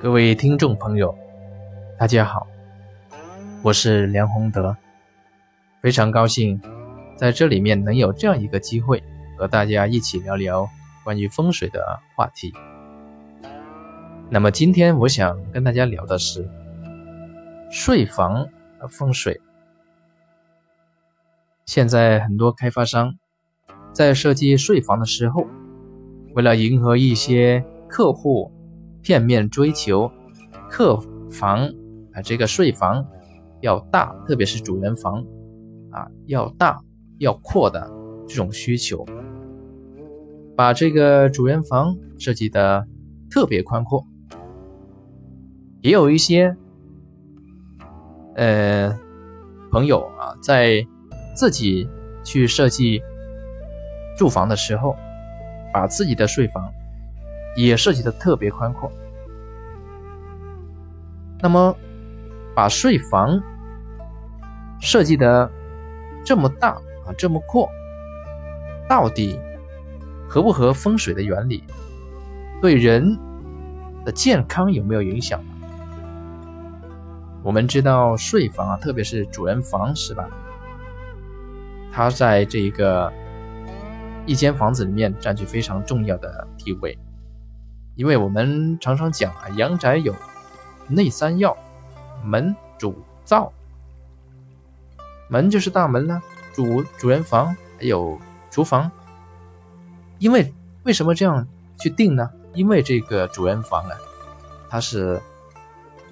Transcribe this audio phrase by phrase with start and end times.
[0.00, 1.12] 各位听众朋友，
[1.98, 2.46] 大家好，
[3.64, 4.76] 我是梁宏德，
[5.82, 6.62] 非常高兴
[7.16, 9.02] 在这里面能有这样一个机会
[9.36, 10.68] 和大家一起聊聊
[11.02, 12.54] 关于风水的话题。
[14.30, 16.48] 那么今天我想跟大家聊的是
[17.68, 18.46] 睡房
[18.88, 19.40] 风水。
[21.66, 23.18] 现在很多开发商
[23.92, 25.44] 在设计睡房的时候，
[26.36, 28.52] 为了迎合一些客户。
[29.02, 30.10] 片面追求
[30.68, 30.98] 客
[31.30, 31.66] 房
[32.12, 33.06] 啊，这个睡房
[33.60, 35.24] 要大，特别是主人房
[35.90, 36.80] 啊要大
[37.18, 37.90] 要阔的
[38.26, 39.06] 这种需求，
[40.56, 42.86] 把这个主人房设计的
[43.30, 44.06] 特别宽阔。
[45.80, 46.56] 也有一些
[48.34, 48.98] 呃
[49.70, 50.86] 朋友啊，在
[51.34, 51.88] 自己
[52.24, 53.00] 去设计
[54.16, 54.96] 住房的时候，
[55.72, 56.72] 把自己的睡房。
[57.56, 58.90] 也设计的特别宽阔。
[61.40, 61.76] 那么，
[62.54, 63.40] 把睡房
[64.80, 65.50] 设计的
[66.24, 66.70] 这么大
[67.06, 67.68] 啊，这么阔，
[68.88, 69.38] 到底
[70.28, 71.62] 合不合风水的原理？
[72.60, 73.16] 对人
[74.04, 75.40] 的健康有没有影响？
[77.44, 80.28] 我们知道睡房啊，特别是主人房，是吧？
[81.92, 83.12] 它在这个
[84.26, 86.98] 一间房子里面占据非常重要的地位。
[87.98, 90.14] 因为我们常常讲啊，阳宅有
[90.86, 91.56] 内三要，
[92.22, 93.52] 门、主、灶。
[95.28, 96.22] 门就是大门啦，
[96.54, 98.16] 主主人房还有
[98.52, 98.88] 厨房。
[100.20, 101.44] 因为为什么这样
[101.76, 102.30] 去定呢？
[102.54, 103.98] 因为这个主人房啊，
[104.70, 105.20] 它是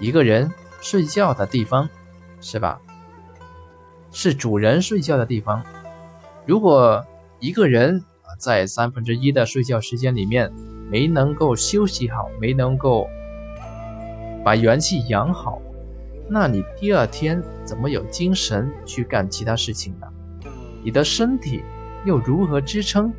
[0.01, 1.89] 一个人睡觉的地方，
[2.41, 2.81] 是吧？
[4.11, 5.65] 是主人睡觉的地方。
[6.47, 7.07] 如果
[7.39, 10.53] 一个人啊，在三分之一的睡觉时间里面，
[10.91, 13.09] 没能够休息好，没能够
[14.45, 15.61] 把元气养好，
[16.29, 20.07] 那你第二天怎么有精神去干其他事情呢？
[20.85, 21.63] 你的身体
[22.05, 23.13] 又如何支撑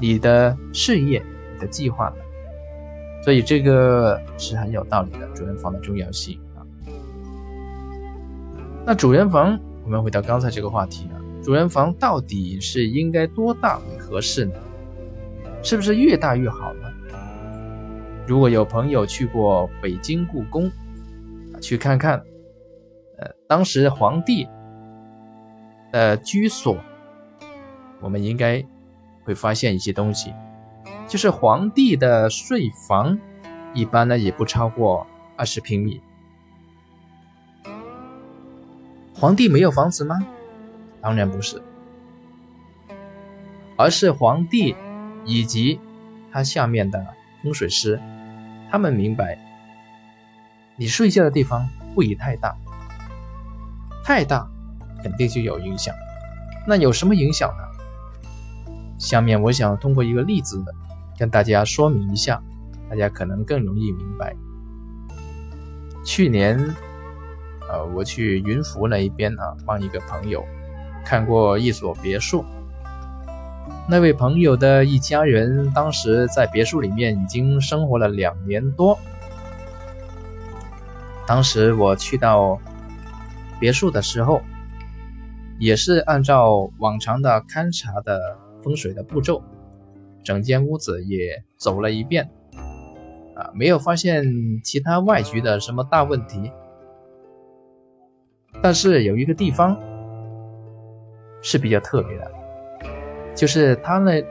[0.00, 1.22] 你的事业、
[1.52, 2.16] 你的计划呢？
[3.22, 6.64] 所以这个是很有道理的，主人房的重要性啊。
[8.86, 14.54] 那主人房，我们回到刚才这个话题啊，主人房到底是应该多大为合适呢？
[15.62, 16.88] 是不是越大越好呢？
[18.26, 20.68] 如果有朋友去过北京故宫，
[21.60, 22.18] 去看看，
[23.18, 24.48] 呃，当时皇帝
[25.92, 26.76] 的居所，
[28.00, 28.64] 我们应该
[29.22, 30.34] 会发现一些东西，
[31.06, 33.16] 就是皇帝的睡房，
[33.72, 35.06] 一般呢也不超过
[35.36, 36.00] 二十平米。
[39.14, 40.18] 皇帝没有房子吗？
[41.00, 41.62] 当然不是，
[43.76, 44.74] 而是皇帝
[45.24, 45.78] 以及
[46.32, 47.06] 他下面的
[47.40, 48.00] 风水师。
[48.70, 49.38] 他们明白，
[50.76, 52.54] 你睡觉的地方不宜太大，
[54.04, 54.48] 太大
[55.02, 55.94] 肯定就有影响。
[56.66, 57.64] 那有什么影响呢？
[58.98, 60.64] 下面我想通过一个例子
[61.18, 62.42] 跟大家说明一下，
[62.90, 64.34] 大家可能更容易明白。
[66.04, 66.58] 去年，
[67.68, 70.44] 呃，我去云浮那一边啊，帮一个朋友
[71.04, 72.44] 看过一所别墅。
[73.88, 78.98] 那位朋友的一家人当时在别墅里面已经生活了两年多。
[81.24, 82.58] 当时我去到
[83.60, 84.42] 别墅的时候，
[85.60, 89.40] 也是按照往常的勘察的风水的步骤，
[90.24, 92.28] 整间屋子也走了一遍，
[93.36, 94.24] 啊，没有发现
[94.64, 96.50] 其他外局的什么大问题。
[98.60, 99.80] 但是有一个地方
[101.40, 102.45] 是比较特别的。
[103.36, 104.24] 就是他那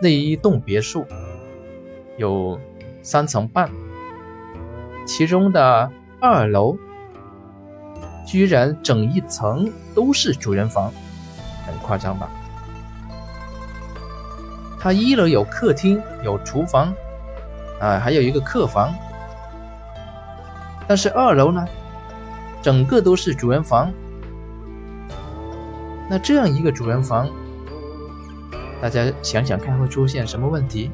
[0.00, 1.04] 那一栋别墅
[2.16, 2.58] 有
[3.02, 3.68] 三层半，
[5.04, 5.90] 其中的
[6.20, 6.76] 二楼
[8.24, 10.92] 居然整一层都是主人房，
[11.66, 12.30] 很夸张吧？
[14.78, 16.94] 他一楼有客厅、有厨房，
[17.80, 18.94] 啊，还有一个客房，
[20.86, 21.66] 但是二楼呢，
[22.62, 23.92] 整个都是主人房。
[26.08, 27.28] 那这样一个主人房。
[28.82, 30.90] 大家想想看会出现什么问题？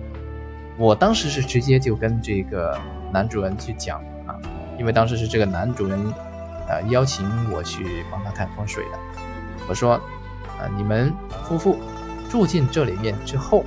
[0.76, 2.78] 我当时是直接就跟这个
[3.10, 4.36] 男主人去讲啊，
[4.78, 5.98] 因为当时是这个男主人，
[6.68, 8.98] 呃，邀请我去帮他看风水的。
[9.66, 11.10] 我说，啊，你们
[11.44, 11.78] 夫妇
[12.28, 13.64] 住进这里面之后，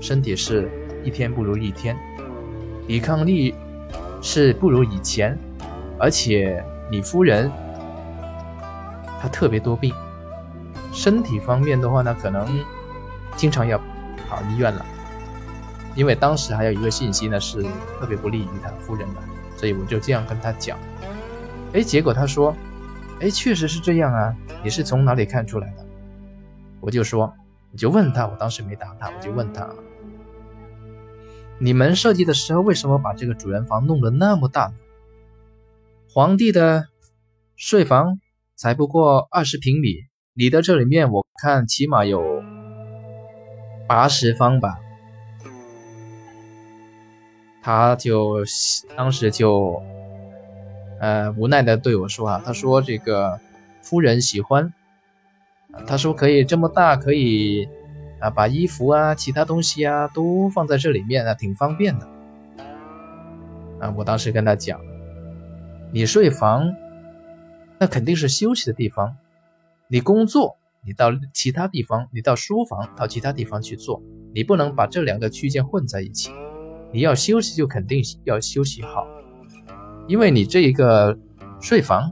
[0.00, 0.68] 身体是
[1.04, 1.96] 一天不如一天，
[2.88, 3.54] 抵抗力
[4.20, 5.38] 是不如以前，
[6.00, 6.60] 而且
[6.90, 7.48] 你夫人
[9.20, 9.94] 她特别多病，
[10.92, 12.44] 身体方面的话呢，可能。
[13.36, 13.78] 经常要
[14.28, 14.84] 跑医院了，
[15.94, 17.62] 因为当时还有一个信息呢，是
[17.98, 19.20] 特别不利于他夫人的，
[19.56, 20.78] 所以我就这样跟他讲。
[21.72, 22.54] 哎，结果他说，
[23.20, 25.86] 哎，确实是这样啊，你是从哪里看出来的？
[26.80, 27.32] 我就说，
[27.72, 29.68] 我就问他，我当时没答他，我就问他，
[31.58, 34.72] 你们设计的时候为什么把这个主人房弄得那么大？
[36.12, 36.88] 皇帝的
[37.56, 38.18] 睡房
[38.56, 39.94] 才不过二十平米，
[40.34, 42.41] 你的这里面我看起码有
[43.92, 44.78] 八十方吧。
[47.62, 48.38] 他就
[48.96, 49.82] 当时就
[50.98, 53.38] 呃无奈的对我说啊，他说这个
[53.82, 54.72] 夫人喜欢，
[55.86, 57.68] 他说可以这么大，可以
[58.18, 62.08] 啊把衣服啊其他东西啊都放在这里面啊，挺方便的。
[63.78, 64.80] 啊，我当时跟他讲。
[65.92, 66.74] 你睡房，
[67.78, 69.18] 那肯定是休息的地方。
[69.86, 74.02] 你工作，你到其他地方，你到书房，到其他地方去做。
[74.34, 76.30] 你不能把这两个区间混在一起。
[76.92, 79.06] 你要休息，就肯定要休息好，
[80.06, 81.18] 因为你这一个
[81.60, 82.10] 睡房，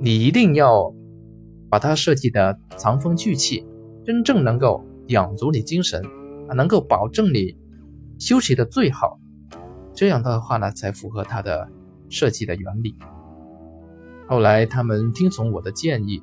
[0.00, 0.92] 你一定要
[1.70, 3.66] 把它设计的藏风聚气，
[4.04, 6.02] 真正能够养足你精神，
[6.54, 7.56] 能够保证你
[8.18, 9.18] 休息的最好。
[9.94, 11.68] 这样的话呢，才符合它的。
[12.10, 12.96] 设计的原理。
[14.26, 16.22] 后来他们听从我的建议，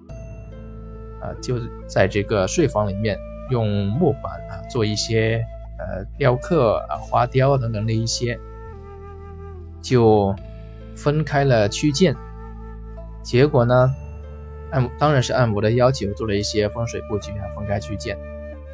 [1.25, 3.17] 啊，就在这个睡房里面
[3.49, 5.43] 用木板啊做一些
[5.79, 8.39] 呃雕刻啊花雕等等的一些，
[9.81, 10.35] 就
[10.95, 12.15] 分开了区间。
[13.23, 13.91] 结果呢，
[14.69, 18.15] 按当然是按我的要求做了一些风水布局啊，分开区间。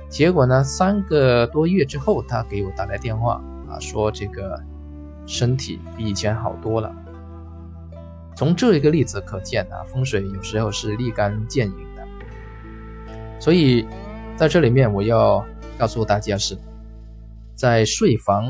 [0.10, 4.62] 结果呢，三个多月之后，他给我打来电话啊，说这个
[5.26, 6.94] 身体比以前好多了。
[8.36, 12.01] 从这一个例子可见啊，风水有时候是立竿见影的。
[13.42, 13.88] 所以
[14.38, 15.44] 在这里面，我要
[15.76, 16.56] 告诉大家是，
[17.56, 18.46] 在睡房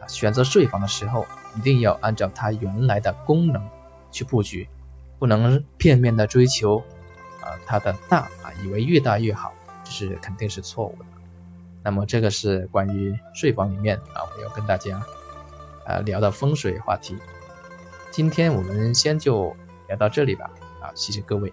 [0.00, 1.24] 啊选择睡房的时候，
[1.56, 3.62] 一定要按照它原来的功能
[4.10, 4.68] 去布局，
[5.20, 6.78] 不能片面的追求
[7.40, 11.04] 啊它的大啊，以为越大越好，这是肯定是错误的。
[11.84, 15.00] 那么这个是关于睡房里面啊，我要跟大家
[15.86, 17.16] 啊聊的风水话题。
[18.10, 19.54] 今天我们先就
[19.86, 20.50] 聊到这里吧，
[20.80, 21.52] 啊，谢谢各位。